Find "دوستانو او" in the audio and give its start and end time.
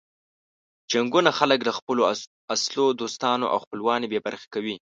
3.01-3.57